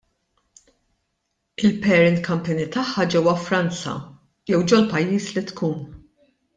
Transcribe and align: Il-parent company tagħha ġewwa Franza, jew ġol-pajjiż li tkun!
Il-parent 1.65 2.23
company 2.29 2.65
tagħha 2.79 3.07
ġewwa 3.15 3.37
Franza, 3.45 3.95
jew 4.53 4.67
ġol-pajjiż 4.73 5.33
li 5.39 5.49
tkun! 5.55 5.83